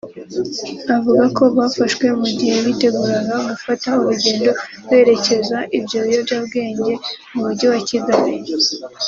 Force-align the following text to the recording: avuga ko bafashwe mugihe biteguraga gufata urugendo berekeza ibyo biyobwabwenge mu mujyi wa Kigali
avuga 0.95 1.23
ko 1.37 1.43
bafashwe 1.57 2.05
mugihe 2.21 2.55
biteguraga 2.67 3.35
gufata 3.49 3.87
urugendo 3.99 4.49
berekeza 4.89 5.57
ibyo 5.77 5.99
biyobwabwenge 6.07 6.93
mu 7.33 7.39
mujyi 7.45 7.65
wa 7.73 7.79
Kigali 7.87 8.33